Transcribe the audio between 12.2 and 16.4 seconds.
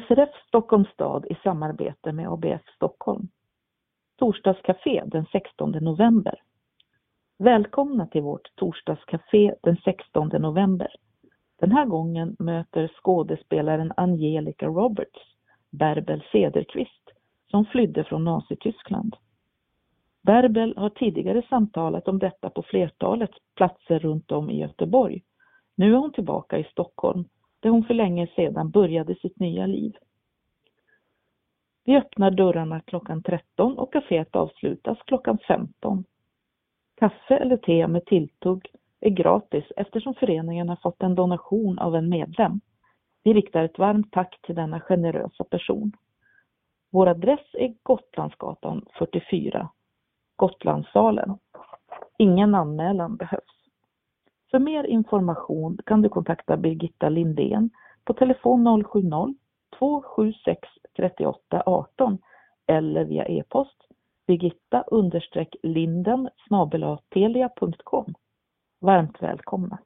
möter skådespelaren Angelica Roberts Berbel